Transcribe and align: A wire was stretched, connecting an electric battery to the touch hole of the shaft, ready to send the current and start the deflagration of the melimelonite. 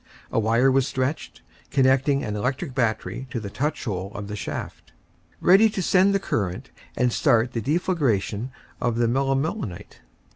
A 0.31 0.39
wire 0.39 0.71
was 0.71 0.87
stretched, 0.87 1.43
connecting 1.69 2.23
an 2.23 2.35
electric 2.35 2.73
battery 2.73 3.27
to 3.29 3.39
the 3.39 3.51
touch 3.51 3.83
hole 3.85 4.11
of 4.15 4.29
the 4.29 4.35
shaft, 4.35 4.91
ready 5.39 5.69
to 5.69 5.81
send 5.83 6.15
the 6.15 6.19
current 6.19 6.71
and 6.97 7.13
start 7.13 7.51
the 7.51 7.61
deflagration 7.61 8.49
of 8.81 8.95
the 8.95 9.05
melimelonite. 9.07 9.99